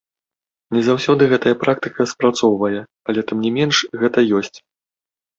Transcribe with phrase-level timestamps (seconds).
[0.75, 2.79] Не заўсёды гэтая практыка спрацоўвае,
[3.13, 4.53] але, тым не менш, гэта ёсць.